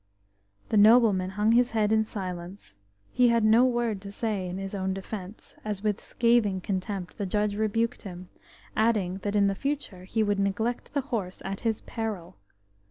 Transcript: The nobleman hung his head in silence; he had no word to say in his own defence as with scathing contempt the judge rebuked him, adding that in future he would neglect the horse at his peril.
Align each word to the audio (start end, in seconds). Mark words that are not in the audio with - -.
The 0.69 0.77
nobleman 0.77 1.29
hung 1.29 1.51
his 1.51 1.69
head 1.73 1.91
in 1.91 2.05
silence; 2.05 2.75
he 3.11 3.27
had 3.27 3.43
no 3.43 3.65
word 3.65 4.01
to 4.01 4.11
say 4.11 4.47
in 4.49 4.57
his 4.57 4.73
own 4.73 4.95
defence 4.95 5.55
as 5.63 5.83
with 5.83 6.01
scathing 6.01 6.59
contempt 6.59 7.19
the 7.19 7.27
judge 7.27 7.55
rebuked 7.55 8.01
him, 8.01 8.27
adding 8.75 9.19
that 9.19 9.35
in 9.35 9.53
future 9.53 10.05
he 10.05 10.23
would 10.23 10.39
neglect 10.39 10.95
the 10.95 11.01
horse 11.01 11.39
at 11.45 11.59
his 11.59 11.81
peril. 11.81 12.35